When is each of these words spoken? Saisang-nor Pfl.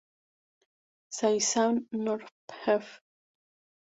Saisang-nor 1.17 2.21
Pfl. 2.49 2.89